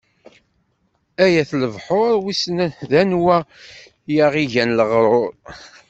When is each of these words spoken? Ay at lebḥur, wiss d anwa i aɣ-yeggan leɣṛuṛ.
Ay 1.23 1.33
at 1.41 1.51
lebḥur, 1.61 2.13
wiss 2.23 2.43
d 2.89 2.91
anwa 3.01 3.37
i 4.13 4.15
aɣ-yeggan 4.25 4.71
leɣṛuṛ. 4.77 5.31